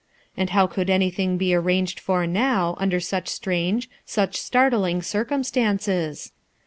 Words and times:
And 0.35 0.49
how 0.49 0.65
could 0.65 0.89
anything 0.89 1.37
be 1.37 1.53
arranged 1.53 1.99
for 1.99 2.25
now, 2.25 2.75
under 2.79 2.99
such 2.99 3.27
strange, 3.27 3.87
such 4.03 4.35
startling 4.35 5.03
circumstances? 5.03 6.31